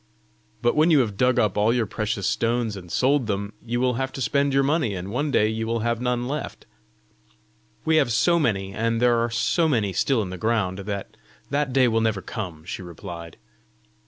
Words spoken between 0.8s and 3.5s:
you have dug up all your precious stones and sold